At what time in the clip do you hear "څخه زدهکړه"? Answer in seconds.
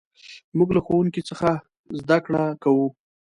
1.29-2.43